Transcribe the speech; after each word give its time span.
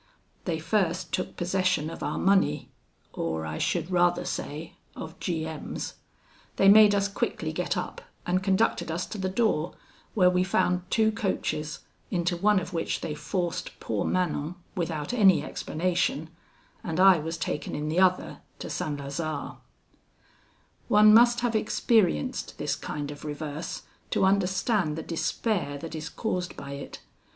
They 0.45 0.57
first 0.57 1.13
took 1.13 1.37
possession 1.37 1.87
of 1.91 2.01
our 2.01 2.17
money, 2.17 2.71
or 3.13 3.45
I 3.45 3.59
should 3.59 3.91
rather 3.91 4.25
say, 4.25 4.73
of 4.95 5.19
G 5.19 5.45
M 5.45 5.75
's. 5.77 5.93
They 6.55 6.67
made 6.67 6.95
us 6.95 7.07
quickly 7.07 7.53
get 7.53 7.77
up, 7.77 8.01
and 8.25 8.41
conducted 8.41 8.89
us 8.89 9.05
to 9.05 9.19
the 9.19 9.29
door, 9.29 9.73
where 10.15 10.31
we 10.31 10.43
found 10.43 10.89
two 10.89 11.11
coaches, 11.11 11.81
into 12.09 12.35
one 12.35 12.57
of 12.59 12.73
which 12.73 13.01
they 13.01 13.13
forced 13.13 13.79
poor 13.79 14.03
Manon, 14.03 14.55
without 14.73 15.13
any 15.13 15.43
explanation, 15.43 16.31
and 16.83 16.99
I 16.99 17.19
was 17.19 17.37
taken 17.37 17.75
in 17.75 17.87
the 17.87 17.99
other 17.99 18.39
to 18.57 18.71
St. 18.71 18.99
Lazare. 18.99 19.57
"One 20.87 21.13
must 21.13 21.41
have 21.41 21.55
experienced 21.55 22.57
this 22.57 22.75
kind 22.75 23.11
of 23.11 23.23
reverse, 23.23 23.83
to 24.09 24.25
understand 24.25 24.95
the 24.97 25.03
despair 25.03 25.77
that 25.77 25.93
is 25.93 26.09
caused 26.09 26.57
by 26.57 26.71
it. 26.71 27.01